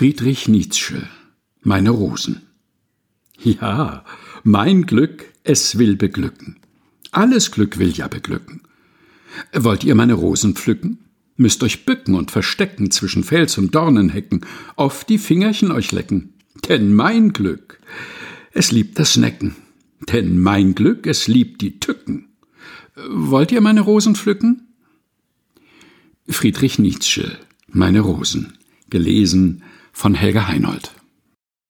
[0.00, 1.06] Friedrich Nietzsche
[1.60, 2.40] Meine Rosen
[3.38, 4.02] Ja,
[4.44, 6.56] mein Glück, es will beglücken.
[7.10, 8.62] Alles Glück will ja beglücken.
[9.52, 11.00] Wollt ihr meine Rosen pflücken?
[11.36, 16.32] Müsst euch bücken und verstecken zwischen Fels und Dornenhecken, oft die Fingerchen euch lecken.
[16.66, 17.78] Denn mein Glück,
[18.52, 19.54] es liebt das Necken.
[20.10, 22.30] Denn mein Glück, es liebt die Tücken.
[23.06, 24.66] Wollt ihr meine Rosen pflücken?
[26.26, 27.36] Friedrich Nietzsche
[27.68, 28.54] Meine Rosen
[28.88, 29.62] gelesen
[29.92, 30.92] von Helga Heinold